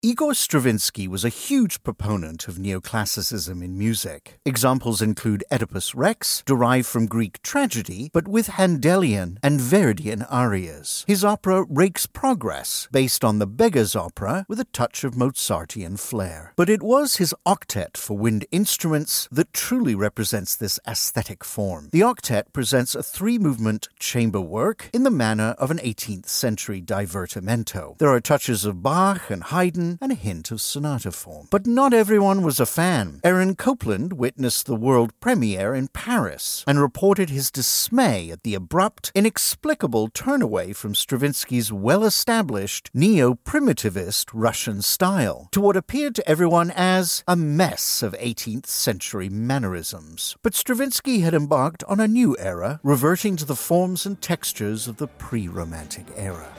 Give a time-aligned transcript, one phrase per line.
[0.00, 4.38] Igor Stravinsky was a huge proponent of neoclassicism in music.
[4.46, 11.04] Examples include Oedipus Rex, derived from Greek tragedy, but with Handelian and Verdian arias.
[11.08, 16.52] His opera Rake's Progress, based on the Beggar's Opera, with a touch of Mozartian flair.
[16.54, 21.88] But it was his octet for wind instruments that truly represents this aesthetic form.
[21.90, 26.80] The octet presents a three movement chamber work in the manner of an 18th century
[26.80, 27.98] divertimento.
[27.98, 31.46] There are touches of Bach and Haydn and a hint of sonata form.
[31.50, 33.20] But not everyone was a fan.
[33.24, 39.12] Aaron Copland witnessed the world premiere in Paris and reported his dismay at the abrupt,
[39.14, 46.70] inexplicable turnaway from Stravinsky's well established neo primitivist Russian style to what appeared to everyone
[46.72, 50.36] as a mess of 18th century mannerisms.
[50.42, 54.96] But Stravinsky had embarked on a new era, reverting to the forms and textures of
[54.96, 56.52] the pre romantic era.